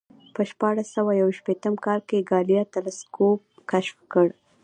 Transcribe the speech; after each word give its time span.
په 0.35 0.41
شپاړس 0.49 0.87
سوه 0.95 1.11
یو 1.21 1.29
شپېتم 1.37 1.75
کال 1.85 1.99
کې 2.09 2.27
ګالیله 2.29 2.65
تلسکوپ 2.73 3.39
کشف 3.71 3.97
کړ 4.13 4.27